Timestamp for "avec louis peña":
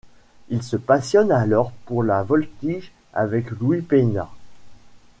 3.13-4.27